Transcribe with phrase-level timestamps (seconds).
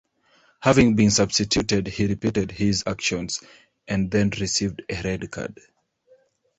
[0.61, 3.39] Having been substituted he repeated his actions
[3.87, 5.59] and then received a red card.